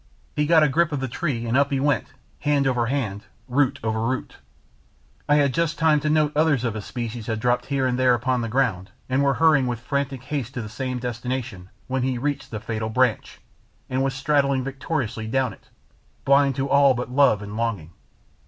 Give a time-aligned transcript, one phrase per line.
[0.35, 2.07] He got a grip of the tree and up he went,
[2.39, 4.37] "hand over hand," root over root.
[5.29, 8.15] I had just time to note others of his species had dropped here and there
[8.15, 12.17] upon the ground, and were hurrying with frantic haste to the same destination when he
[12.17, 13.41] reached the fatal branch,
[13.91, 15.69] and was straddling victoriously down it,
[16.25, 17.91] blind to all but love and longing.